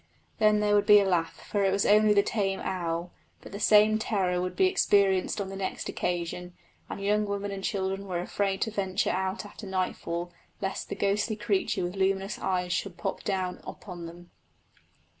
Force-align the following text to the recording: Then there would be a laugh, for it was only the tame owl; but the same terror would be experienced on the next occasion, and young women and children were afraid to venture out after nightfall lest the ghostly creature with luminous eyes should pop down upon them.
Then 0.39 0.61
there 0.61 0.73
would 0.73 0.87
be 0.87 0.97
a 0.99 1.05
laugh, 1.05 1.45
for 1.45 1.63
it 1.63 1.71
was 1.71 1.85
only 1.85 2.11
the 2.15 2.23
tame 2.23 2.59
owl; 2.59 3.11
but 3.41 3.51
the 3.51 3.59
same 3.59 3.99
terror 3.99 4.41
would 4.41 4.55
be 4.55 4.65
experienced 4.65 5.39
on 5.39 5.49
the 5.49 5.55
next 5.55 5.89
occasion, 5.89 6.55
and 6.89 6.99
young 6.99 7.23
women 7.27 7.51
and 7.51 7.63
children 7.63 8.07
were 8.07 8.19
afraid 8.19 8.61
to 8.61 8.71
venture 8.71 9.11
out 9.11 9.45
after 9.45 9.67
nightfall 9.67 10.31
lest 10.59 10.89
the 10.89 10.95
ghostly 10.95 11.35
creature 11.35 11.83
with 11.83 11.95
luminous 11.95 12.39
eyes 12.39 12.73
should 12.73 12.97
pop 12.97 13.21
down 13.23 13.61
upon 13.63 14.07
them. 14.07 14.31